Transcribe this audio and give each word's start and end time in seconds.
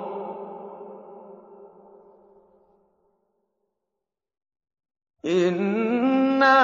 إنا 5.27 6.59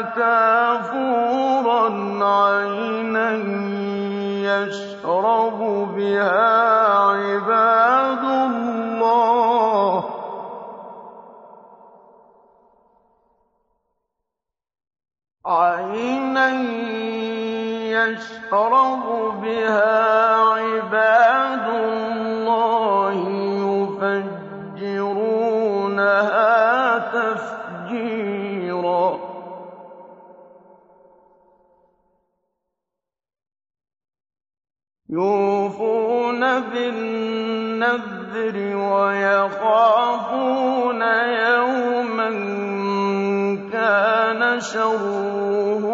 كافورا 0.00 1.86
عينا 2.24 3.30
يشرب 4.48 5.58
بها 5.96 6.48
عباد 7.12 8.24
الله. 8.50 10.04
عينا 15.46 16.48
يشرب 17.92 19.04
بها 19.42 19.94
عباد 20.40 21.66
الله. 21.68 22.35
يفجرونها 25.98 26.98
تفجيرا. 26.98 29.18
يوفون 35.08 36.60
بالنذر 36.60 38.56
ويخافون 38.76 39.82
يوما 41.02 42.30
كان 43.72 44.60
شره 44.60 45.86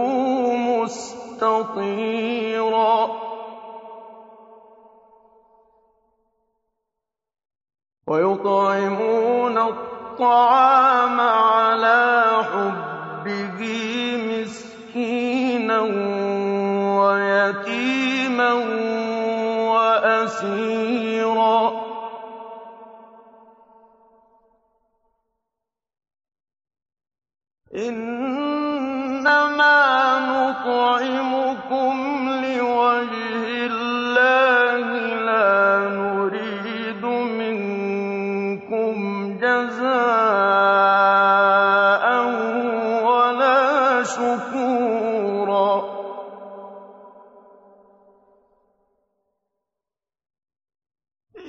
مستطيرا. 0.82 2.41
الطعام 10.22 11.20
على 11.20 12.42
حبه 12.52 13.60
مسكينا 14.30 15.80
ويتيما 17.00 18.52
وأسيرا. 19.74 21.12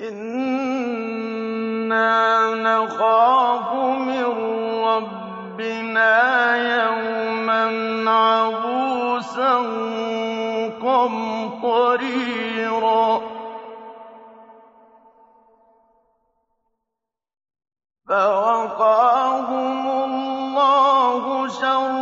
إنا 0.04 1.24
نخاف 2.56 3.74
من 3.74 4.26
ربنا 4.84 6.16
يوما 6.58 7.64
عبوسا 8.12 9.54
قمطريرا 11.64 12.24
فوقاهم 18.08 19.88
الله 20.04 21.48
شر 21.48 21.93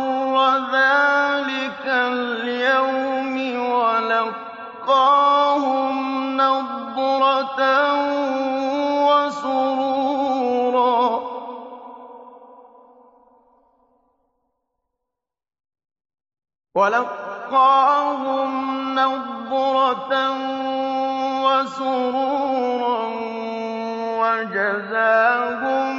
وَلَقَّاهُمْ 16.74 18.50
نَضْرَةً 18.98 20.12
وَسُرُورًا 21.44 23.02
وَجَزَاهُم 24.22 25.92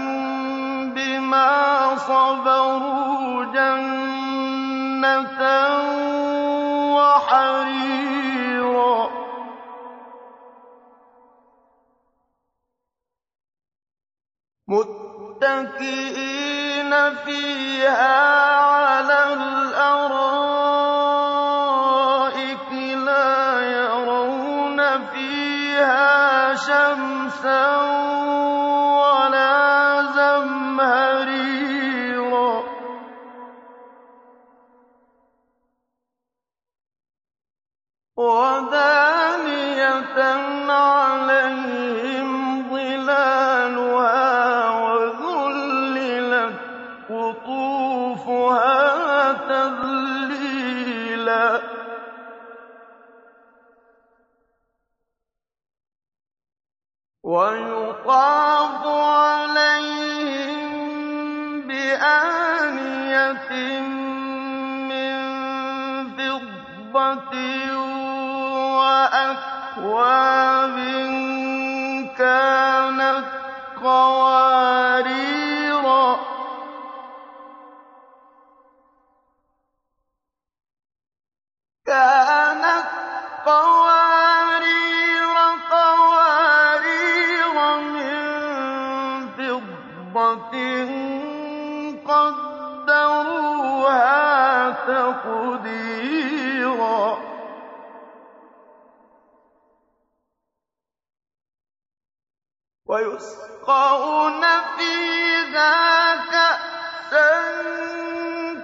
بِمَا 0.94 1.52
صَبَرُوا 1.96 3.46
جَنَّةً 3.54 5.42
وَحَرِيرًا. 6.98 8.30
مُتَّكِئِينَ 14.68 15.94
فِيهَا 17.16 18.18
عَلَى 18.58 19.34
الْأَرَائِكِ 19.34 20.43
شَمْسًا 26.68 27.78
وَلَا 29.04 30.04
زَمْهَرِيرًا. 30.16 31.44
وَدَانِيَةً 38.18 39.03
وَيُطَافُ 57.34 58.82
عَلَيْهِم 59.26 60.70
بِآنِيَةٍ 61.68 63.52
مِّن 64.92 65.14
فِضَّةٍ 66.18 67.34
وَأَكْوَابٍ 68.78 70.78
كَانَتْ 72.18 73.28
قَوَارِيرَ. 73.84 75.24
تَقْدِيرًا 95.24 97.18
وَيُسْقَوْنَ 102.86 104.42
فِيهَا 104.78 106.16
كَأْسًا 106.16 107.32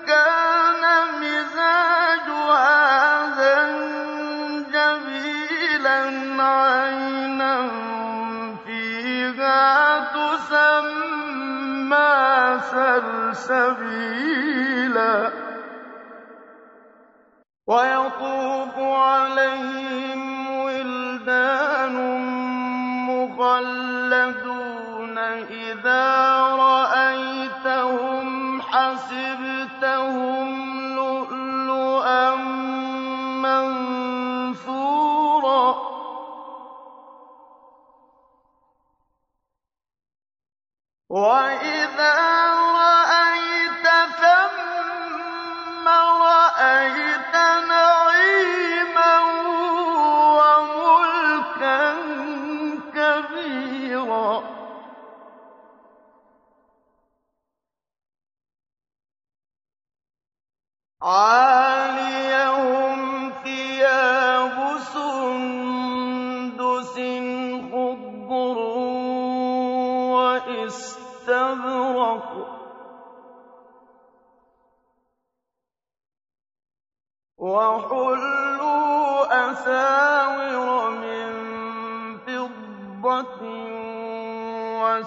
كَانَ 0.07 0.83
مِزَاجُهَا 1.21 2.75
زَنجَبِيلًا 3.39 4.83
عَيْنًا 6.43 7.55
فِيهَا 8.65 9.63
تُسَمَّىٰ 10.15 11.29
سَلْسَبِيلًا 12.71 14.35
ۖ 14.35 14.38
عَلَيْهِمْ 18.95 20.49
وِلْدَانٌ 20.49 21.95
مُّخَلَّدُونَ 23.09 25.17
إِذَا 25.17 26.07
رَأَيْتَهُمْ 26.55 28.61
حَسِبْتَهُمْ 28.61 30.47
لُؤْلُؤًا 30.95 32.35
مَّنثُورًا. 33.45 35.75
وَإِذَا 41.09 42.58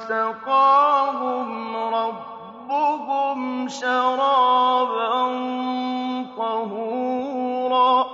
وَسَقَاهُمْ 0.02 1.76
رَبُّهُمْ 1.94 3.68
شَرَابًا 3.68 5.14
طَهُورًا. 6.36 8.06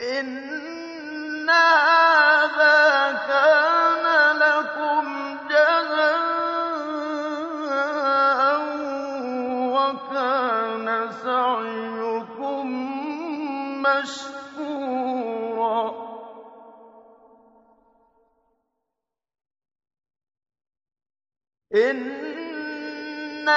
إِنَّ 0.00 1.50
هَٰذَا 1.50 3.12
كَانَ 3.28 4.06
لَكُمْ 4.36 5.04
جَزَاءً 5.48 6.20
وَكَانَ 9.76 10.88
سَعْيُكُم 11.24 12.66
مَّشْكُورًا. 13.82 14.49
إِنَّا 21.74 23.56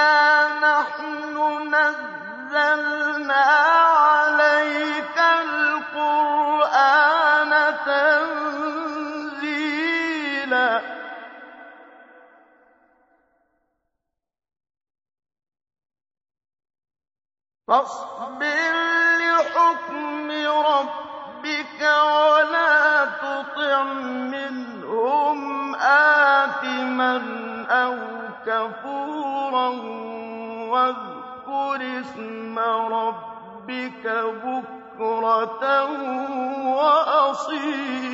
نَحْنُ 0.60 1.36
نَزَّلْنَا 1.76 3.46
عَلَيْكَ 4.06 5.18
الْقُرْآنَ 5.42 6.54
تَنزِيلًا 7.86 8.82
فَاصْبِرْ 17.68 18.74
لِحُكْمِ 19.18 20.32
رَبِّكَ 20.48 21.82
وَلَا 21.82 23.06
تُطِعْ 23.06 23.84
مِنْهُمْ 24.34 25.76
آثِمًا 25.76 27.43
كَفُورًا 28.54 29.70
وَاذْكُرِ 30.74 31.80
اسْمَ 32.02 32.60
رَبِّكَ 32.60 34.06
بُكْرَةً 34.46 35.66
وَأَصِيلًا. 36.78 38.14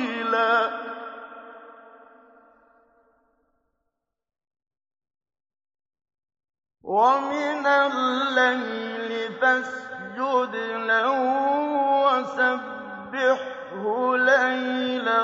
وَمِنَ 6.82 7.66
اللَّيْلِ 7.66 9.32
فَاسْجُدْ 9.40 10.54
لَهُ 10.90 11.10
وَسَبِّحْهُ 12.06 13.82
لَيْلًا 14.16 15.20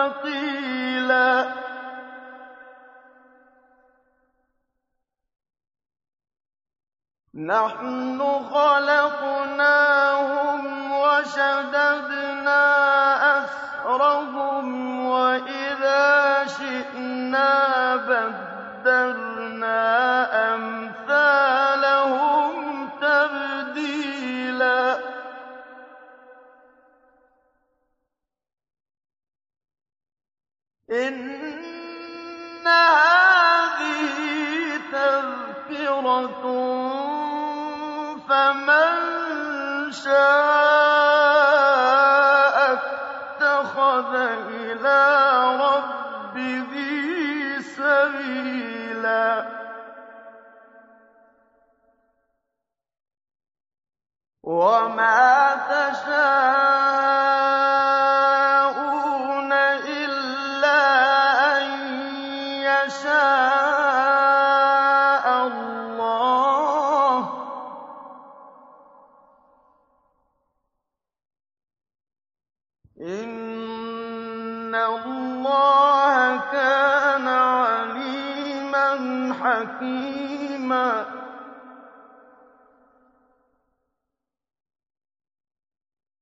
ثَقِيلًا. 0.00 1.52
نَحْنُ 7.34 8.18
خَلَقْنَاهُمْ 8.54 9.82
وَشَدَدْنَا 10.92 12.64
أَسْرَهُمْ 13.44 14.66
وإذا 15.06 16.46
شئنا 16.46 17.52
بدلنا 17.96 19.80
إن 30.92 32.66
هذه 32.66 34.18
تذكرة 34.92 36.42
فمن 38.28 38.90
شاء 39.92 40.49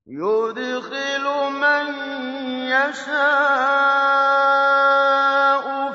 يدخل 0.09 1.25
من 1.65 1.87
يشاء 2.73 3.13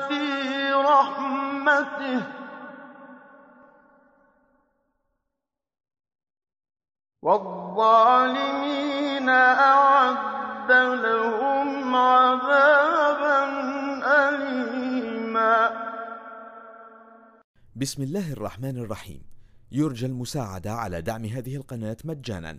في 0.08 0.24
رحمته 0.72 2.22
والظالمين 7.22 9.28
أعد 9.28 10.72
لهم 10.72 11.96
عذابا 11.96 13.44
أليما 14.28 15.84
بسم 17.76 18.02
الله 18.02 18.32
الرحمن 18.32 18.78
الرحيم. 18.78 19.22
يرجى 19.72 20.06
المساعدة 20.06 20.72
على 20.72 21.02
دعم 21.02 21.24
هذه 21.24 21.56
القناة 21.56 21.96
مجانا. 22.04 22.58